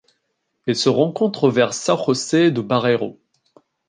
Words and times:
Elle 0.65 0.75
se 0.75 0.89
rencontre 0.89 1.47
vers 1.51 1.75
São 1.75 1.95
José 1.95 2.49
do 2.49 2.63
Barreiro. 2.63 3.19